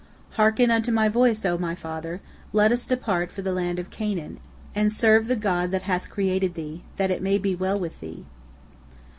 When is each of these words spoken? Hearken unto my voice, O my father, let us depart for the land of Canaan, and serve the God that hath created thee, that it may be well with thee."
Hearken 0.31 0.71
unto 0.71 0.91
my 0.91 1.09
voice, 1.09 1.45
O 1.45 1.59
my 1.59 1.75
father, 1.75 2.21
let 2.53 2.71
us 2.71 2.87
depart 2.87 3.31
for 3.31 3.43
the 3.43 3.51
land 3.53 3.77
of 3.77 3.91
Canaan, 3.91 4.39
and 4.73 4.91
serve 4.91 5.27
the 5.27 5.35
God 5.35 5.69
that 5.69 5.83
hath 5.83 6.09
created 6.09 6.55
thee, 6.55 6.81
that 6.95 7.11
it 7.11 7.21
may 7.21 7.37
be 7.37 7.53
well 7.53 7.79
with 7.79 7.99
thee." 7.99 8.25